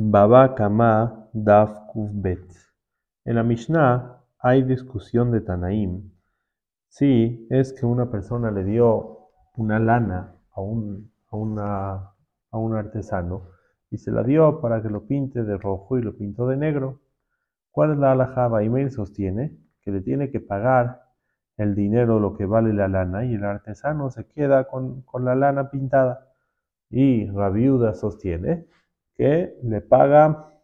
Baba 0.00 0.54
Kama 0.54 1.28
Daf 1.32 1.90
Bet. 1.92 2.46
En 3.24 3.34
la 3.34 3.42
Mishnah 3.42 4.20
hay 4.38 4.62
discusión 4.62 5.32
de 5.32 5.40
Tanaim. 5.40 6.12
Si 6.86 7.48
es 7.50 7.72
que 7.72 7.84
una 7.84 8.08
persona 8.08 8.52
le 8.52 8.62
dio 8.62 9.26
una 9.56 9.80
lana 9.80 10.36
a 10.52 10.60
un, 10.60 11.10
a 11.32 11.36
una, 11.36 11.94
a 11.94 12.58
un 12.58 12.76
artesano 12.76 13.48
y 13.90 13.98
se 13.98 14.12
la 14.12 14.22
dio 14.22 14.60
para 14.60 14.80
que 14.80 14.88
lo 14.88 15.04
pinte 15.04 15.42
de 15.42 15.58
rojo 15.58 15.98
y 15.98 16.02
lo 16.02 16.16
pintó 16.16 16.46
de 16.46 16.56
negro. 16.56 17.00
¿Cuál 17.72 17.94
es 17.94 17.98
la 17.98 18.12
alajaba? 18.12 18.62
Email 18.62 18.92
sostiene 18.92 19.58
que 19.82 19.90
le 19.90 20.00
tiene 20.00 20.30
que 20.30 20.38
pagar 20.38 21.02
el 21.56 21.74
dinero, 21.74 22.20
lo 22.20 22.36
que 22.36 22.46
vale 22.46 22.72
la 22.72 22.86
lana, 22.86 23.24
y 23.24 23.34
el 23.34 23.44
artesano 23.44 24.10
se 24.10 24.28
queda 24.28 24.68
con, 24.68 25.02
con 25.02 25.24
la 25.24 25.34
lana 25.34 25.70
pintada. 25.72 26.28
Y 26.88 27.26
la 27.26 27.50
viuda 27.50 27.94
sostiene 27.94 28.68
que 29.18 29.58
le 29.64 29.80
paga, 29.80 30.54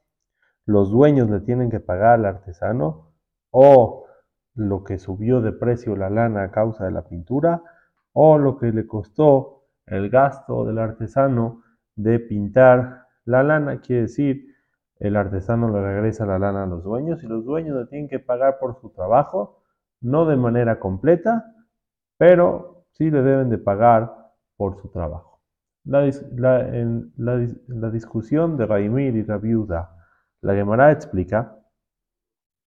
los 0.65 0.91
dueños 0.91 1.29
le 1.29 1.41
tienen 1.41 1.71
que 1.71 1.81
pagar 1.81 2.15
al 2.15 2.25
artesano 2.25 3.13
o 3.51 4.07
lo 4.55 4.85
que 4.85 4.99
subió 4.99 5.41
de 5.41 5.53
precio 5.53 5.97
la 5.97 6.09
lana 6.09 6.45
a 6.45 6.51
causa 6.53 6.85
de 6.85 6.93
la 6.93 7.03
pintura 7.03 7.63
o 8.13 8.39
lo 8.39 8.57
que 8.57 8.73
le 8.73 8.87
costó 8.87 9.65
el 9.87 10.09
gasto 10.09 10.65
del 10.65 10.79
artesano 10.79 11.63
de 11.97 12.21
pintar 12.21 13.07
la 13.25 13.43
lana, 13.43 13.81
quiere 13.81 14.03
decir, 14.03 14.47
el 15.01 15.17
artesano 15.17 15.69
le 15.69 15.83
regresa 15.83 16.25
la 16.25 16.39
lana 16.39 16.63
a 16.63 16.67
los 16.67 16.85
dueños 16.85 17.23
y 17.25 17.27
los 17.27 17.45
dueños 17.45 17.77
le 17.77 17.87
tienen 17.87 18.09
que 18.09 18.21
pagar 18.21 18.59
por 18.61 18.81
su 18.81 18.91
trabajo, 18.91 19.63
no 20.01 20.27
de 20.27 20.37
manera 20.37 20.79
completa, 20.79 21.45
pero 22.17 22.85
sí 22.93 23.11
le 23.11 23.23
deben 23.23 23.51
de 23.51 23.59
pagar 23.59 24.15
por 24.57 24.81
su 24.81 24.89
trabajo. 24.89 25.34
La, 25.85 26.07
en 26.07 27.13
la, 27.17 27.91
discusión 27.91 28.57
de 28.57 28.67
Raimir 28.67 29.17
y 29.17 29.23
Rabiuda, 29.23 29.95
la 30.41 30.55
Gemara 30.55 30.91
explica 30.91 31.59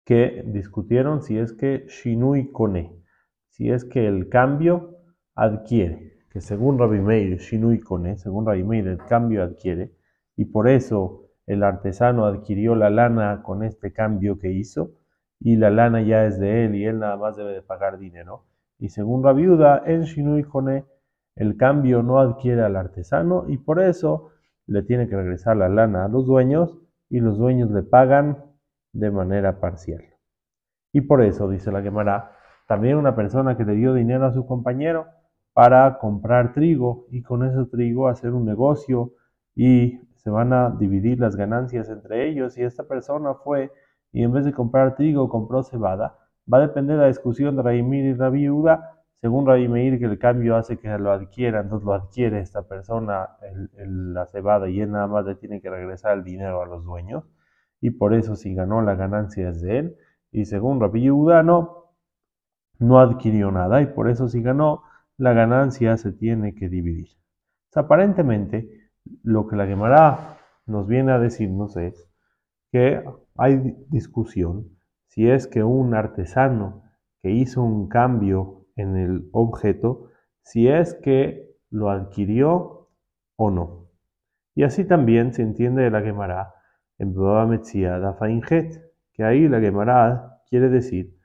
que 0.04 0.44
discutieron 0.46 1.22
si 1.22 1.36
es 1.36 1.52
que 1.52 1.84
Shinui 1.88 2.52
Kone, 2.52 3.02
si 3.48 3.70
es 3.70 3.84
que 3.84 4.06
el 4.06 4.28
cambio 4.28 4.98
adquiere, 5.34 6.18
que 6.30 6.40
según 6.40 6.78
Rabbi 6.78 7.00
Meir, 7.00 7.38
Shinui 7.38 7.80
Kone, 7.80 8.18
según 8.18 8.46
Rabbi 8.46 8.62
Meir, 8.62 8.86
el 8.86 8.98
cambio 8.98 9.42
adquiere, 9.42 9.92
y 10.36 10.44
por 10.44 10.68
eso 10.68 11.28
el 11.46 11.64
artesano 11.64 12.24
adquirió 12.24 12.76
la 12.76 12.88
lana 12.88 13.42
con 13.42 13.64
este 13.64 13.92
cambio 13.92 14.38
que 14.38 14.52
hizo, 14.52 14.92
y 15.40 15.56
la 15.56 15.70
lana 15.70 16.02
ya 16.02 16.24
es 16.24 16.38
de 16.38 16.64
él 16.64 16.74
y 16.74 16.84
él 16.84 17.00
nada 17.00 17.16
más 17.16 17.36
debe 17.36 17.52
de 17.52 17.62
pagar 17.62 17.98
dinero. 17.98 18.44
Y 18.78 18.90
según 18.90 19.24
Rabiuda, 19.24 19.82
en 19.86 20.02
Shinui 20.02 20.44
Kone, 20.44 20.84
el 21.38 21.56
cambio 21.56 22.02
no 22.02 22.18
adquiere 22.18 22.62
al 22.62 22.74
artesano 22.74 23.44
y 23.46 23.58
por 23.58 23.80
eso 23.80 24.30
le 24.66 24.82
tiene 24.82 25.08
que 25.08 25.16
regresar 25.16 25.56
la 25.56 25.68
lana 25.68 26.04
a 26.04 26.08
los 26.08 26.26
dueños 26.26 26.76
y 27.08 27.20
los 27.20 27.38
dueños 27.38 27.70
le 27.70 27.84
pagan 27.84 28.44
de 28.92 29.12
manera 29.12 29.60
parcial. 29.60 30.02
Y 30.92 31.02
por 31.02 31.22
eso, 31.22 31.48
dice 31.48 31.70
la 31.70 31.80
Gemara, 31.80 32.32
también 32.66 32.96
una 32.96 33.14
persona 33.14 33.56
que 33.56 33.64
le 33.64 33.74
dio 33.74 33.94
dinero 33.94 34.26
a 34.26 34.32
su 34.32 34.46
compañero 34.46 35.06
para 35.52 35.98
comprar 35.98 36.54
trigo 36.54 37.06
y 37.10 37.22
con 37.22 37.44
ese 37.44 37.64
trigo 37.66 38.08
hacer 38.08 38.32
un 38.32 38.44
negocio 38.44 39.12
y 39.54 40.00
se 40.16 40.30
van 40.30 40.52
a 40.52 40.70
dividir 40.70 41.20
las 41.20 41.36
ganancias 41.36 41.88
entre 41.88 42.28
ellos 42.28 42.58
y 42.58 42.64
esta 42.64 42.82
persona 42.88 43.34
fue 43.34 43.70
y 44.10 44.24
en 44.24 44.32
vez 44.32 44.44
de 44.44 44.52
comprar 44.52 44.96
trigo 44.96 45.28
compró 45.28 45.62
cebada, 45.62 46.18
va 46.52 46.58
a 46.58 46.62
depender 46.62 46.96
de 46.96 47.02
la 47.02 47.08
discusión 47.08 47.54
de 47.54 47.62
Raimir 47.62 48.06
y 48.06 48.14
la 48.14 48.28
viuda 48.28 48.97
según 49.20 49.46
Rabbi 49.46 49.68
Meir, 49.68 49.98
que 49.98 50.04
el 50.04 50.18
cambio 50.18 50.56
hace 50.56 50.78
que 50.78 50.88
lo 50.98 51.10
adquiera, 51.10 51.60
entonces 51.60 51.84
lo 51.84 51.94
adquiere 51.94 52.40
esta 52.40 52.62
persona, 52.62 53.28
la 53.76 54.26
cebada, 54.26 54.68
y 54.68 54.80
él 54.80 54.92
nada 54.92 55.08
más 55.08 55.24
le 55.24 55.34
tiene 55.34 55.60
que 55.60 55.70
regresar 55.70 56.16
el 56.18 56.24
dinero 56.24 56.62
a 56.62 56.66
los 56.66 56.84
dueños, 56.84 57.24
y 57.80 57.90
por 57.90 58.14
eso 58.14 58.36
si 58.36 58.54
ganó 58.54 58.80
la 58.82 58.94
ganancia 58.94 59.48
es 59.48 59.60
de 59.60 59.78
él, 59.78 59.96
y 60.30 60.44
según 60.44 60.80
Rabbi 60.80 61.02
Yehuda 61.02 61.42
no, 61.42 61.94
no 62.78 63.00
adquirió 63.00 63.50
nada, 63.50 63.82
y 63.82 63.86
por 63.86 64.08
eso 64.08 64.28
si 64.28 64.40
ganó, 64.40 64.82
la 65.16 65.32
ganancia 65.32 65.96
se 65.96 66.12
tiene 66.12 66.54
que 66.54 66.68
dividir. 66.68 67.08
aparentemente, 67.74 68.90
lo 69.22 69.46
que 69.46 69.56
la 69.56 69.66
Gemara 69.66 70.38
nos 70.66 70.86
viene 70.86 71.12
a 71.12 71.18
decirnos 71.18 71.76
es 71.76 72.08
que 72.70 73.02
hay 73.36 73.76
discusión 73.88 74.78
si 75.08 75.28
es 75.28 75.46
que 75.46 75.64
un 75.64 75.94
artesano 75.94 76.82
que 77.22 77.30
hizo 77.30 77.62
un 77.62 77.88
cambio 77.88 78.57
en 78.78 78.96
el 78.96 79.28
objeto 79.32 80.08
si 80.42 80.68
es 80.68 80.94
que 80.94 81.54
lo 81.70 81.90
adquirió 81.90 82.88
o 83.36 83.50
no. 83.50 83.88
Y 84.54 84.62
así 84.64 84.84
también 84.84 85.34
se 85.34 85.42
entiende 85.42 85.82
de 85.82 85.90
la 85.90 86.00
Gemara 86.00 86.54
en 86.98 87.14
Baba 87.14 87.46
Metzia 87.46 87.98
da 87.98 88.16
que 89.12 89.24
ahí 89.24 89.48
la 89.48 89.60
Gemara 89.60 90.40
quiere 90.48 90.68
decir 90.68 91.16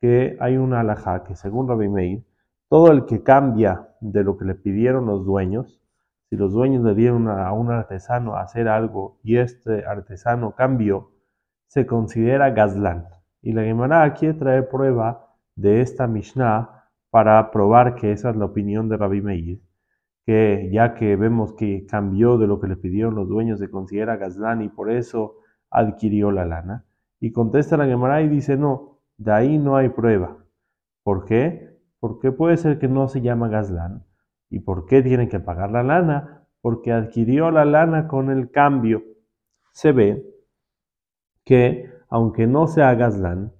que 0.00 0.36
hay 0.40 0.56
una 0.56 0.80
alajá 0.80 1.22
que 1.22 1.36
según 1.36 1.68
Rabbi 1.68 1.88
Meir, 1.88 2.24
todo 2.68 2.90
el 2.90 3.04
que 3.06 3.22
cambia 3.22 3.88
de 4.00 4.24
lo 4.24 4.36
que 4.36 4.44
le 4.44 4.54
pidieron 4.54 5.06
los 5.06 5.24
dueños, 5.24 5.80
si 6.28 6.36
los 6.36 6.52
dueños 6.52 6.82
le 6.82 6.94
dieron 6.94 7.28
a 7.28 7.52
un 7.52 7.70
artesano 7.70 8.34
a 8.34 8.42
hacer 8.42 8.66
algo 8.66 9.20
y 9.22 9.36
este 9.36 9.84
artesano 9.84 10.54
cambió, 10.56 11.12
se 11.68 11.86
considera 11.86 12.50
gazlán. 12.50 13.06
Y 13.42 13.52
la 13.52 13.62
Gemara 13.62 14.12
quiere 14.14 14.34
traer 14.34 14.68
prueba 14.68 15.36
de 15.54 15.82
esta 15.82 16.06
Mishnah 16.06 16.81
para 17.12 17.50
probar 17.50 17.94
que 17.94 18.10
esa 18.10 18.30
es 18.30 18.36
la 18.36 18.46
opinión 18.46 18.88
de 18.88 18.96
Rabbi 18.96 19.20
Meir, 19.20 19.60
que 20.24 20.70
ya 20.72 20.94
que 20.94 21.14
vemos 21.14 21.52
que 21.52 21.84
cambió 21.84 22.38
de 22.38 22.46
lo 22.46 22.58
que 22.58 22.68
le 22.68 22.76
pidieron 22.76 23.14
los 23.14 23.28
dueños, 23.28 23.58
se 23.58 23.70
considera 23.70 24.16
Gazlán 24.16 24.62
y 24.62 24.70
por 24.70 24.90
eso 24.90 25.34
adquirió 25.68 26.30
la 26.30 26.46
lana. 26.46 26.86
Y 27.20 27.30
contesta 27.30 27.76
la 27.76 27.84
Gemara 27.84 28.22
y 28.22 28.30
dice, 28.30 28.56
no, 28.56 29.00
de 29.18 29.30
ahí 29.30 29.58
no 29.58 29.76
hay 29.76 29.90
prueba. 29.90 30.38
¿Por 31.02 31.26
qué? 31.26 31.76
Porque 32.00 32.32
puede 32.32 32.56
ser 32.56 32.78
que 32.78 32.88
no 32.88 33.08
se 33.08 33.20
llama 33.20 33.50
Gazlán. 33.50 34.06
¿Y 34.48 34.60
por 34.60 34.86
qué 34.86 35.02
tiene 35.02 35.28
que 35.28 35.38
pagar 35.38 35.70
la 35.70 35.82
lana? 35.82 36.46
Porque 36.62 36.92
adquirió 36.92 37.50
la 37.50 37.66
lana 37.66 38.08
con 38.08 38.30
el 38.30 38.50
cambio. 38.50 39.02
Se 39.72 39.92
ve 39.92 40.24
que, 41.44 41.90
aunque 42.08 42.46
no 42.46 42.68
sea 42.68 42.94
Gazlán, 42.94 43.52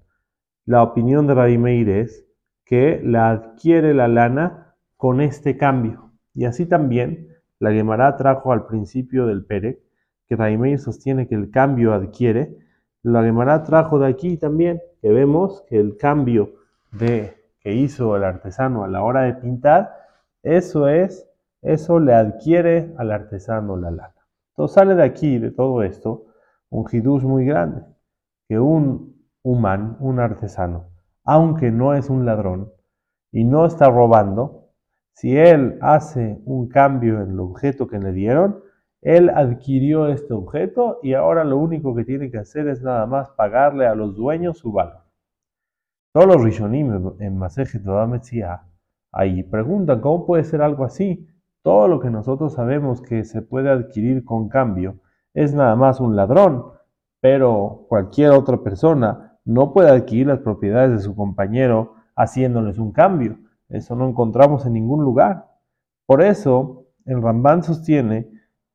la 0.65 0.81
opinión 0.81 1.27
de 1.27 1.35
Rabbi 1.35 1.59
Meir 1.59 1.89
es 1.89 2.27
que 2.73 2.99
la 3.03 3.29
adquiere 3.29 3.93
la 3.93 4.07
lana 4.07 4.73
con 4.97 5.21
este 5.21 5.57
cambio. 5.57 6.09
Y 6.33 6.45
así 6.45 6.65
también 6.65 7.27
la 7.59 7.71
Gemara 7.71 8.15
trajo 8.15 8.51
al 8.51 8.65
principio 8.65 9.27
del 9.27 9.45
Pere, 9.45 9.83
que 10.25 10.35
Raimei 10.35 10.79
sostiene 10.79 11.27
que 11.27 11.35
el 11.35 11.51
cambio 11.51 11.93
adquiere. 11.93 12.57
La 13.03 13.21
Gemara 13.21 13.63
trajo 13.63 13.99
de 13.99 14.07
aquí 14.07 14.37
también 14.37 14.81
que 15.03 15.09
vemos 15.09 15.63
que 15.69 15.79
el 15.79 15.97
cambio 15.97 16.55
de 16.91 17.35
que 17.59 17.75
hizo 17.75 18.15
el 18.15 18.23
artesano 18.23 18.83
a 18.83 18.87
la 18.87 19.03
hora 19.03 19.21
de 19.21 19.35
pintar, 19.35 19.93
eso 20.41 20.87
es, 20.87 21.29
eso 21.61 21.99
le 21.99 22.15
adquiere 22.15 22.91
al 22.97 23.11
artesano 23.11 23.77
la 23.77 23.91
lana. 23.91 24.25
Entonces 24.49 24.73
sale 24.73 24.95
de 24.95 25.03
aquí, 25.03 25.37
de 25.37 25.51
todo 25.51 25.83
esto, 25.83 26.25
un 26.71 26.87
hidush 26.91 27.21
muy 27.21 27.45
grande, 27.45 27.83
que 28.47 28.59
un 28.59 29.15
humano, 29.43 29.95
un 29.99 30.19
artesano, 30.19 30.92
aunque 31.23 31.71
no 31.71 31.93
es 31.93 32.09
un 32.09 32.25
ladrón 32.25 32.71
y 33.31 33.43
no 33.43 33.65
está 33.65 33.89
robando, 33.89 34.69
si 35.13 35.37
él 35.37 35.77
hace 35.81 36.41
un 36.45 36.67
cambio 36.67 37.21
en 37.21 37.31
el 37.31 37.39
objeto 37.39 37.87
que 37.87 37.99
le 37.99 38.11
dieron, 38.11 38.61
él 39.01 39.29
adquirió 39.29 40.07
este 40.07 40.33
objeto 40.33 40.99
y 41.03 41.13
ahora 41.13 41.43
lo 41.43 41.57
único 41.57 41.93
que 41.93 42.05
tiene 42.05 42.31
que 42.31 42.37
hacer 42.37 42.67
es 42.67 42.81
nada 42.81 43.05
más 43.05 43.29
pagarle 43.31 43.85
a 43.85 43.95
los 43.95 44.15
dueños 44.15 44.57
su 44.57 44.71
valor. 44.71 45.03
Todos 46.13 46.27
los 46.27 46.43
Rishonim 46.43 47.15
en 47.19 47.37
Maseje 47.37 47.79
Metzia 48.07 48.63
ahí 49.11 49.43
preguntan 49.43 49.99
cómo 49.99 50.25
puede 50.25 50.43
ser 50.43 50.61
algo 50.61 50.85
así. 50.85 51.27
Todo 51.63 51.87
lo 51.87 51.99
que 51.99 52.09
nosotros 52.09 52.53
sabemos 52.53 53.01
que 53.01 53.23
se 53.23 53.41
puede 53.41 53.69
adquirir 53.69 54.23
con 54.23 54.47
cambio 54.47 54.99
es 55.33 55.53
nada 55.53 55.75
más 55.75 55.99
un 55.99 56.15
ladrón, 56.15 56.65
pero 57.19 57.85
cualquier 57.89 58.31
otra 58.31 58.57
persona 58.57 59.32
no 59.45 59.73
puede 59.73 59.91
adquirir 59.91 60.27
las 60.27 60.39
propiedades 60.39 60.91
de 60.91 60.99
su 60.99 61.15
compañero 61.15 61.95
haciéndoles 62.15 62.77
un 62.77 62.91
cambio. 62.91 63.37
Eso 63.69 63.95
no 63.95 64.07
encontramos 64.07 64.65
en 64.65 64.73
ningún 64.73 65.03
lugar. 65.03 65.47
Por 66.05 66.21
eso, 66.21 66.87
el 67.05 67.21
Ramban 67.21 67.63
sostiene 67.63 68.29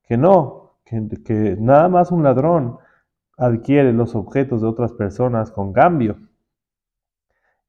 que 0.05 0.17
no, 0.17 0.79
que, 0.85 1.56
nada 1.59 1.88
más 1.88 2.11
un 2.11 2.23
ladrón 2.23 2.79
adquiere 3.37 3.93
los 3.93 4.15
objetos 4.15 4.62
de 4.62 4.69
otras 4.69 4.93
personas 4.93 5.50
con 5.50 5.73
cambio. 5.73 6.19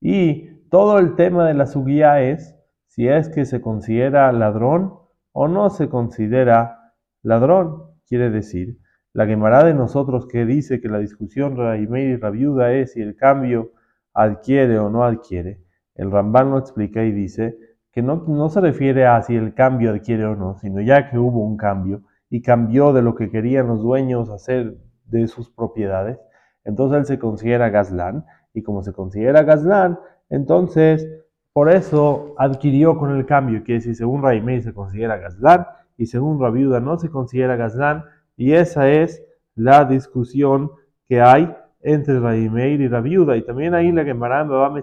Y 0.02 0.48
todo 0.70 0.98
el 0.98 1.16
tema 1.16 1.48
de 1.48 1.54
la 1.54 1.68
subía 1.68 2.22
es 2.22 2.56
si 2.88 3.08
es 3.08 3.30
que 3.30 3.46
se 3.46 3.62
considera 3.62 4.32
ladrón 4.32 4.96
o 5.32 5.48
no 5.48 5.70
se 5.70 5.90
considera 5.90 6.94
ladrón. 7.22 7.84
Quiere 8.08 8.30
decir, 8.30 8.80
la 9.14 9.26
Gemara 9.26 9.64
de 9.64 9.74
nosotros 9.74 10.28
que 10.28 10.46
dice 10.46 10.82
que 10.82 10.90
la 10.90 11.00
discusión 11.00 11.58
Raimei 11.58 12.12
y 12.12 12.16
Rabiuda 12.18 12.74
es 12.74 12.94
si 12.94 13.02
el 13.02 13.16
cambio 13.16 13.72
adquiere 14.14 14.78
o 14.80 14.90
no 14.90 15.04
adquiere, 15.04 15.62
el 15.96 16.12
Ramban 16.12 16.52
lo 16.52 16.58
explica 16.58 17.04
y 17.04 17.12
dice 17.12 17.58
que 17.92 18.02
no, 18.02 18.24
no 18.28 18.50
se 18.50 18.62
refiere 18.62 19.06
a 19.06 19.22
si 19.22 19.36
el 19.36 19.54
cambio 19.54 19.92
adquiere 19.92 20.26
o 20.26 20.36
no, 20.36 20.58
sino 20.58 20.80
ya 20.82 21.10
que 21.10 21.18
hubo 21.18 21.44
un 21.44 21.58
cambio 21.58 22.04
y 22.30 22.42
cambió 22.42 22.94
de 22.94 23.02
lo 23.02 23.16
que 23.16 23.30
querían 23.30 23.68
los 23.68 23.82
dueños 23.82 24.30
hacer 24.30 24.78
de 25.06 25.28
sus 25.28 25.50
propiedades, 25.50 26.20
entonces 26.64 27.00
él 27.00 27.06
se 27.06 27.20
considera 27.20 27.70
Gazlán, 27.70 28.26
y 28.54 28.62
como 28.62 28.84
se 28.84 28.94
considera 28.94 29.44
Gazlán, 29.44 30.00
entonces 30.30 31.08
por 31.52 31.72
eso 31.72 32.36
adquirió 32.38 32.98
con 32.98 33.16
el 33.16 33.26
cambio, 33.26 33.64
que 33.64 33.82
si 33.82 33.96
según 33.96 34.22
Raimei 34.22 34.62
se 34.62 34.74
considera 34.74 35.18
Gazlán, 35.18 35.66
y 35.98 36.06
según 36.06 36.40
Rabiuda 36.40 36.80
no 36.80 36.98
se 36.98 37.10
considera 37.10 37.56
Gazlán, 37.56 38.04
y 38.40 38.54
esa 38.54 38.90
es 38.90 39.22
la 39.54 39.84
discusión 39.84 40.72
que 41.10 41.20
hay 41.20 41.54
entre 41.82 42.22
Raimei 42.22 42.82
y 42.82 42.88
Rabiuda, 42.88 43.36
y 43.36 43.42
también 43.42 43.74
ahí 43.74 43.92
la 43.92 44.06
Gemara 44.06 44.46
Baba 44.46 44.82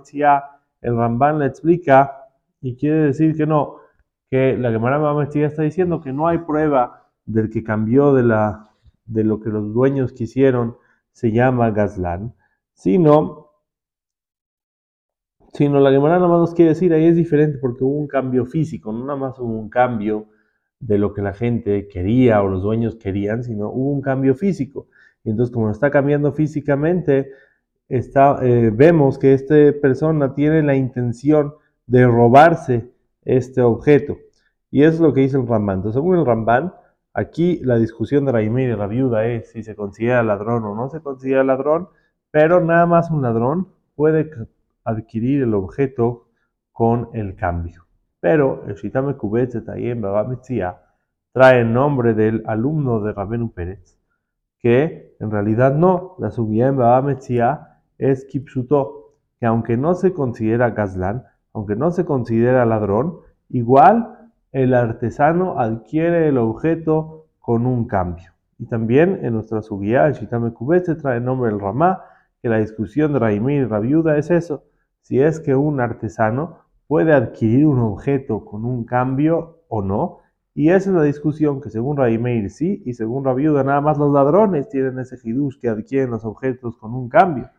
el 0.82 0.94
Ramban 0.94 1.38
le 1.38 1.46
explica, 1.46 2.28
y 2.60 2.76
quiere 2.76 2.98
decir 2.98 3.34
que 3.34 3.46
no, 3.46 3.76
que 4.30 4.58
la 4.58 4.70
Gemara 4.70 4.98
Baba 4.98 5.24
está 5.24 5.62
diciendo 5.62 6.02
que 6.02 6.12
no 6.12 6.28
hay 6.28 6.36
prueba 6.36 7.08
del 7.24 7.48
que 7.48 7.64
cambió 7.64 8.12
de, 8.12 8.24
la, 8.24 8.68
de 9.06 9.24
lo 9.24 9.40
que 9.40 9.48
los 9.48 9.72
dueños 9.72 10.12
quisieron, 10.12 10.76
se 11.12 11.32
llama 11.32 11.70
Gazlán, 11.70 12.34
sino, 12.74 13.52
sino 15.54 15.80
la 15.80 15.90
Gemara 15.92 16.16
nada 16.16 16.28
más 16.28 16.40
nos 16.40 16.54
quiere 16.54 16.72
decir, 16.72 16.92
ahí 16.92 17.06
es 17.06 17.16
diferente 17.16 17.56
porque 17.56 17.84
hubo 17.84 17.96
un 17.96 18.06
cambio 18.06 18.44
físico, 18.44 18.92
no 18.92 19.06
nada 19.06 19.18
más 19.18 19.38
hubo 19.38 19.58
un 19.58 19.70
cambio 19.70 20.26
de 20.80 20.98
lo 20.98 21.14
que 21.14 21.22
la 21.22 21.32
gente 21.32 21.88
quería 21.88 22.42
o 22.42 22.48
los 22.48 22.62
dueños 22.62 22.96
querían, 22.96 23.44
sino 23.44 23.70
hubo 23.70 23.92
un 23.92 24.02
cambio 24.02 24.34
físico. 24.34 24.88
Entonces 25.24 25.52
como 25.52 25.70
está 25.70 25.90
cambiando 25.90 26.32
físicamente, 26.32 27.30
está, 27.88 28.38
eh, 28.42 28.70
vemos 28.72 29.18
que 29.18 29.34
esta 29.34 29.54
persona 29.80 30.34
tiene 30.34 30.62
la 30.62 30.74
intención 30.74 31.54
de 31.86 32.06
robarse 32.06 32.90
este 33.24 33.62
objeto. 33.62 34.16
Y 34.70 34.82
eso 34.82 34.94
es 34.94 35.00
lo 35.00 35.12
que 35.12 35.22
dice 35.22 35.36
el 35.36 35.46
Ramban. 35.46 35.78
Entonces, 35.78 35.96
según 35.96 36.18
el 36.18 36.26
Ramban, 36.26 36.74
aquí 37.12 37.60
la 37.62 37.78
discusión 37.78 38.24
de 38.24 38.32
la 38.32 38.42
y 38.42 38.48
la 38.48 38.86
viuda 38.86 39.26
es 39.26 39.50
si 39.50 39.62
se 39.62 39.74
considera 39.74 40.22
ladrón 40.22 40.64
o 40.64 40.74
no 40.74 40.88
se 40.88 41.00
considera 41.00 41.44
ladrón, 41.44 41.88
pero 42.30 42.60
nada 42.60 42.86
más 42.86 43.10
un 43.10 43.22
ladrón 43.22 43.68
puede 43.94 44.30
adquirir 44.84 45.42
el 45.42 45.54
objeto 45.54 46.28
con 46.72 47.08
el 47.14 47.34
cambio. 47.34 47.85
Pero 48.20 48.64
el 48.66 48.74
Shitame 48.74 49.16
Kubetze 49.16 49.60
Tayem 49.60 50.00
Baba 50.00 50.26
trae 51.32 51.60
el 51.60 51.72
nombre 51.72 52.14
del 52.14 52.42
alumno 52.46 53.00
de 53.00 53.12
Rabenu 53.12 53.52
Pérez, 53.52 53.98
que 54.58 55.14
en 55.20 55.30
realidad 55.30 55.74
no, 55.74 56.16
la 56.18 56.30
subida 56.30 56.68
en 56.68 56.76
Baba 56.76 57.16
es 57.98 58.24
Kipshuto, 58.24 59.14
que 59.38 59.46
aunque 59.46 59.76
no 59.76 59.94
se 59.94 60.12
considera 60.12 60.70
Gazlan, 60.70 61.24
aunque 61.52 61.76
no 61.76 61.90
se 61.90 62.04
considera 62.04 62.64
ladrón, 62.64 63.18
igual 63.48 64.30
el 64.52 64.72
artesano 64.74 65.58
adquiere 65.58 66.28
el 66.28 66.38
objeto 66.38 67.26
con 67.38 67.66
un 67.66 67.86
cambio. 67.86 68.32
Y 68.58 68.66
también 68.66 69.20
en 69.22 69.34
nuestra 69.34 69.60
subía, 69.60 70.06
el 70.06 70.14
Shitame 70.14 70.52
Kubet, 70.52 70.86
se 70.86 70.94
trae 70.94 71.18
el 71.18 71.24
nombre 71.24 71.50
del 71.50 71.60
Ramá, 71.60 72.02
que 72.40 72.48
la 72.48 72.58
discusión 72.58 73.12
de 73.12 73.18
Raimir 73.18 73.62
y 73.62 73.64
Rabiuda 73.64 74.16
es 74.16 74.30
eso. 74.30 74.64
Si 75.02 75.20
es 75.20 75.40
que 75.40 75.54
un 75.54 75.80
artesano 75.80 76.65
puede 76.86 77.12
adquirir 77.12 77.66
un 77.66 77.80
objeto 77.80 78.44
con 78.44 78.64
un 78.64 78.84
cambio 78.84 79.62
o 79.68 79.82
no. 79.82 80.20
Y 80.54 80.70
esa 80.70 80.90
es 80.90 80.96
la 80.96 81.02
discusión 81.02 81.60
que 81.60 81.70
según 81.70 81.96
Raimir 81.96 82.50
sí 82.50 82.82
y 82.86 82.94
según 82.94 83.24
Rabiuda 83.24 83.62
nada 83.64 83.80
más 83.80 83.98
los 83.98 84.12
ladrones 84.12 84.68
tienen 84.68 84.98
ese 84.98 85.16
hidush 85.22 85.58
que 85.60 85.68
adquieren 85.68 86.10
los 86.10 86.24
objetos 86.24 86.76
con 86.78 86.94
un 86.94 87.08
cambio 87.08 87.50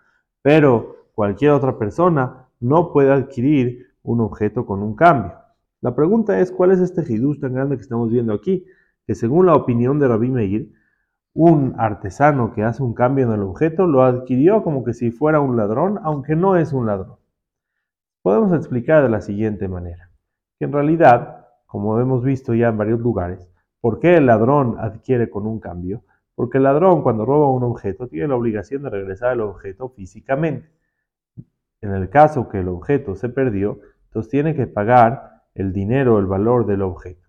pero 0.48 1.10
cualquier 1.14 1.52
otra 1.52 1.78
persona 1.78 2.48
no 2.62 2.94
puede 2.94 3.12
adquirir 3.12 3.88
un 4.02 4.22
objeto 4.22 4.66
con 4.66 4.82
un 4.82 4.96
cambio. 4.96 5.34
La 5.82 5.94
pregunta 5.94 6.40
es, 6.40 6.54
¿cuál 6.54 6.72
es 6.72 6.80
este 6.80 7.02
hidush 7.02 7.42
tan 7.42 7.52
grande 7.52 7.76
que 7.76 7.82
estamos 7.82 8.10
viendo 8.10 8.32
aquí? 8.32 8.66
Que 9.06 9.14
según 9.14 9.46
la 9.46 9.56
opinión 9.56 10.00
de 10.00 10.08
Rabbi 10.08 10.30
Meir, 10.30 10.72
un 11.34 11.76
artesano 11.78 12.54
que 12.54 12.64
hace 12.64 12.82
un 12.82 12.94
cambio 12.94 13.26
en 13.26 13.34
el 13.34 13.42
objeto 13.42 13.88
lo 13.88 14.04
adquirió 14.04 14.64
como 14.64 14.86
que 14.86 14.94
si 14.94 15.12
fuera 15.12 15.42
un 15.42 15.58
ladrón, 15.58 16.00
aunque 16.02 16.38
no 16.38 16.56
es 16.56 16.72
un 16.72 16.86
ladrón. 16.86 17.17
Podemos 18.28 18.52
explicar 18.52 19.04
de 19.04 19.10
la 19.10 19.22
siguiente 19.22 19.70
manera, 19.70 20.12
que 20.60 20.66
en 20.66 20.74
realidad, 20.74 21.48
como 21.66 21.98
hemos 22.02 22.26
visto 22.26 22.54
ya 22.54 22.68
en 22.68 22.78
varios 22.78 23.00
lugares, 23.00 23.50
¿por 23.80 24.02
qué 24.02 24.18
el 24.18 24.26
ladrón 24.26 24.76
adquiere 24.80 25.30
con 25.30 25.48
un 25.48 25.62
cambio? 25.62 26.04
Porque 26.36 26.58
el 26.58 26.66
ladrón 26.66 27.04
cuando 27.04 27.24
roba 27.24 27.50
un 27.50 27.64
objeto 27.64 28.10
tiene 28.10 28.28
la 28.28 28.36
obligación 28.36 28.84
de 28.84 28.90
regresar 28.90 29.32
el 29.32 29.40
objeto 29.40 29.88
físicamente. 29.88 30.70
En 31.80 31.94
el 31.94 32.10
caso 32.10 32.50
que 32.50 32.60
el 32.60 32.68
objeto 32.68 33.16
se 33.16 33.30
perdió, 33.30 33.80
entonces 34.08 34.30
tiene 34.30 34.56
que 34.56 34.68
pagar 34.68 35.44
el 35.56 35.72
dinero, 35.72 36.20
el 36.20 36.26
valor 36.26 36.66
del 36.66 36.82
objeto. 36.82 37.26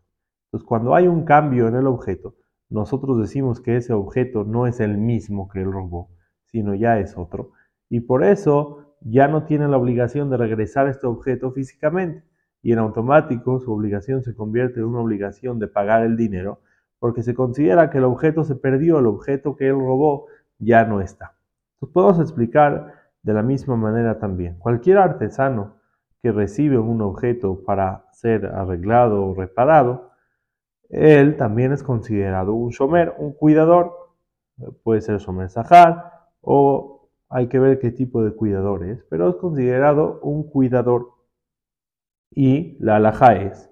Entonces 0.47 0.67
cuando 0.67 0.97
hay 0.97 1.07
un 1.07 1.25
cambio 1.25 1.69
en 1.69 1.77
el 1.77 1.87
objeto, 1.87 2.35
nosotros 2.71 3.21
decimos 3.21 3.61
que 3.61 3.77
ese 3.77 3.93
objeto 3.93 4.43
no 4.43 4.67
es 4.67 4.81
el 4.81 4.99
mismo 4.99 5.49
que 5.49 5.61
él 5.61 5.71
robó, 5.71 6.11
sino 6.47 6.75
ya 6.75 6.99
es 6.99 7.17
otro. 7.17 7.53
Y 7.89 8.01
por 8.01 8.25
eso 8.25 8.88
ya 9.01 9.29
no 9.29 9.45
tiene 9.45 9.69
la 9.69 9.77
obligación 9.77 10.31
de 10.31 10.37
regresar 10.37 10.89
este 10.89 11.07
objeto 11.07 11.53
físicamente. 11.53 12.25
Y 12.63 12.73
en 12.73 12.81
automático 12.81 13.61
su 13.61 13.73
obligación 13.73 14.23
se 14.23 14.35
convierte 14.35 14.81
en 14.81 14.87
una 14.87 15.01
obligación 15.01 15.59
de 15.59 15.69
pagar 15.69 16.03
el 16.03 16.17
dinero 16.17 16.61
porque 16.99 17.23
se 17.23 17.35
considera 17.35 17.91
que 17.91 17.99
el 17.99 18.05
objeto 18.05 18.45
se 18.45 18.57
perdió, 18.57 18.99
el 18.99 19.07
objeto 19.07 19.57
que 19.57 19.69
él 19.69 19.75
robó 19.75 20.27
ya 20.59 20.85
no 20.85 21.01
está. 21.01 21.37
Entonces 21.75 21.95
podemos 21.95 22.21
explicar 22.21 22.95
de 23.23 23.33
la 23.33 23.43
misma 23.43 23.77
manera 23.77 24.19
también. 24.19 24.59
Cualquier 24.59 24.99
artesano 24.99 25.77
que 26.23 26.33
recibe 26.33 26.79
un 26.79 27.01
objeto 27.01 27.63
para 27.65 28.07
ser 28.13 28.47
arreglado 28.47 29.25
o 29.25 29.35
reparado, 29.35 30.11
él 30.89 31.37
también 31.37 31.73
es 31.73 31.83
considerado 31.83 32.55
un 32.55 32.71
shomer, 32.71 33.15
un 33.19 33.33
cuidador. 33.33 33.93
Puede 34.83 35.01
ser 35.01 35.19
shomer 35.19 35.51
sahar 35.51 36.13
o 36.41 36.98
hay 37.29 37.49
que 37.49 37.59
ver 37.59 37.79
qué 37.79 37.91
tipo 37.91 38.23
de 38.23 38.33
cuidador 38.33 38.85
es, 38.85 39.05
pero 39.11 39.29
es 39.29 39.37
considerado 39.37 40.21
un 40.23 40.49
cuidador. 40.49 41.09
Y 42.31 42.77
la 42.81 42.97
alhaja 42.97 43.37
es 43.37 43.71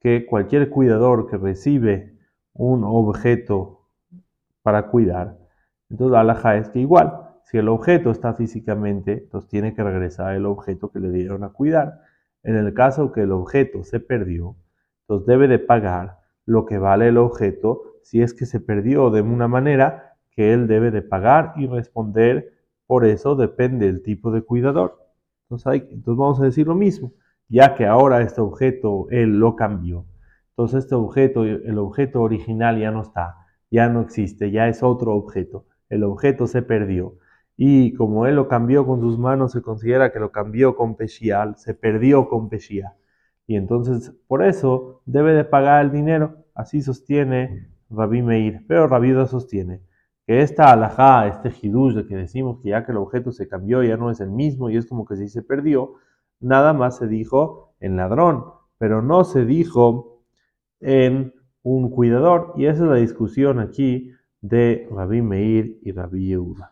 que 0.00 0.26
cualquier 0.26 0.70
cuidador 0.70 1.28
que 1.28 1.36
recibe 1.36 2.18
un 2.52 2.84
objeto 2.84 3.88
para 4.62 4.88
cuidar, 4.88 5.38
entonces 5.90 6.12
la 6.12 6.20
alhaja 6.20 6.56
es 6.56 6.68
que 6.70 6.80
igual, 6.80 7.24
si 7.44 7.58
el 7.58 7.68
objeto 7.68 8.10
está 8.10 8.34
físicamente, 8.34 9.24
entonces 9.24 9.50
tiene 9.50 9.74
que 9.74 9.82
regresar 9.82 10.34
el 10.34 10.46
objeto 10.46 10.90
que 10.90 10.98
le 10.98 11.10
dieron 11.10 11.44
a 11.44 11.50
cuidar. 11.50 12.00
En 12.42 12.56
el 12.56 12.72
caso 12.74 13.12
que 13.12 13.22
el 13.22 13.32
objeto 13.32 13.84
se 13.84 14.00
perdió, 14.00 14.56
entonces 15.02 15.26
debe 15.26 15.48
de 15.48 15.58
pagar 15.58 16.18
lo 16.46 16.66
que 16.66 16.78
vale 16.78 17.08
el 17.08 17.18
objeto 17.18 17.82
si 18.02 18.22
es 18.22 18.34
que 18.34 18.46
se 18.46 18.60
perdió 18.60 19.10
de 19.10 19.22
una 19.22 19.48
manera 19.48 20.16
que 20.30 20.52
él 20.52 20.66
debe 20.66 20.90
de 20.90 21.02
pagar 21.02 21.54
y 21.56 21.66
responder. 21.66 22.52
Por 22.86 23.04
eso 23.04 23.36
depende 23.36 23.86
del 23.86 24.02
tipo 24.02 24.30
de 24.30 24.42
cuidador. 24.42 24.98
Entonces, 25.48 25.88
vamos 26.04 26.40
a 26.40 26.44
decir 26.44 26.66
lo 26.66 26.74
mismo, 26.74 27.12
ya 27.48 27.74
que 27.74 27.86
ahora 27.86 28.22
este 28.22 28.40
objeto 28.40 29.06
él 29.10 29.38
lo 29.38 29.56
cambió 29.56 30.06
entonces 30.56 30.84
este 30.84 30.94
objeto, 30.94 31.44
el 31.44 31.78
objeto 31.78 32.22
original 32.22 32.78
ya 32.78 32.92
no 32.92 33.02
está, 33.02 33.38
ya 33.72 33.88
no 33.88 34.00
existe, 34.02 34.52
ya 34.52 34.68
es 34.68 34.84
otro 34.84 35.14
objeto. 35.14 35.66
El 35.88 36.04
objeto 36.04 36.46
se 36.46 36.62
perdió. 36.62 37.18
Y 37.56 37.94
como 37.94 38.26
él 38.26 38.36
lo 38.36 38.46
cambió 38.46 38.86
con 38.86 39.00
sus 39.00 39.18
manos, 39.18 39.50
se 39.50 39.62
considera 39.62 40.12
que 40.12 40.20
lo 40.20 40.30
cambió 40.30 40.76
con 40.76 40.96
Peshial, 40.96 41.56
se 41.56 41.74
perdió 41.74 42.28
con 42.28 42.48
Peshial. 42.48 42.92
Y 43.48 43.56
entonces, 43.56 44.12
por 44.28 44.44
eso, 44.44 45.02
debe 45.06 45.34
de 45.34 45.44
pagar 45.44 45.84
el 45.84 45.90
dinero. 45.90 46.36
Así 46.54 46.82
sostiene 46.82 47.68
Rabbi 47.90 48.22
Meir. 48.22 48.64
Pero 48.68 48.86
Rabbi 48.86 49.12
sostiene 49.26 49.80
que 50.26 50.40
esta 50.40 50.72
alajá, 50.72 51.28
este 51.28 51.52
hidush 51.62 51.94
de 51.94 52.06
que 52.06 52.16
decimos 52.16 52.60
que 52.62 52.70
ya 52.70 52.84
que 52.84 52.92
el 52.92 52.98
objeto 52.98 53.32
se 53.32 53.48
cambió, 53.48 53.82
ya 53.82 53.96
no 53.96 54.10
es 54.10 54.20
el 54.20 54.30
mismo 54.30 54.70
y 54.70 54.76
es 54.76 54.86
como 54.86 55.04
que 55.04 55.16
si 55.16 55.28
se 55.28 55.42
perdió, 55.42 55.94
nada 56.40 56.72
más 56.72 56.98
se 56.98 57.06
dijo 57.06 57.74
en 57.80 57.96
ladrón, 57.96 58.44
pero 58.78 59.02
no 59.02 59.24
se 59.24 59.44
dijo 59.44 60.22
en 60.80 61.34
un 61.62 61.90
cuidador. 61.90 62.52
Y 62.56 62.66
esa 62.66 62.84
es 62.84 62.90
la 62.90 62.96
discusión 62.96 63.58
aquí 63.58 64.12
de 64.40 64.88
Rabbi 64.90 65.22
Meir 65.22 65.78
y 65.82 65.92
Rabbi 65.92 66.28
Yehuda. 66.28 66.62